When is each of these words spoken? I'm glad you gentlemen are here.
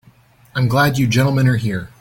I'm 0.55 0.67
glad 0.67 0.97
you 0.97 1.05
gentlemen 1.05 1.47
are 1.47 1.57
here. 1.57 1.89